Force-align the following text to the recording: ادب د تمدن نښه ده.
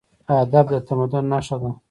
ادب 0.39 0.65
د 0.71 0.73
تمدن 0.87 1.25
نښه 1.31 1.57
ده. 1.61 1.69